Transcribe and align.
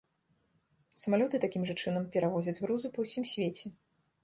Самалёты 1.01 1.41
такім 1.45 1.67
жа 1.71 1.75
чынам 1.85 2.09
перавозяць 2.17 2.57
грузы 2.63 2.87
па 2.99 3.09
ўсім 3.09 3.23
свеце. 3.37 3.65